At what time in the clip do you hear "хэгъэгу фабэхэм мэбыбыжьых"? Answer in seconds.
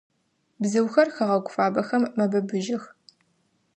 1.15-2.83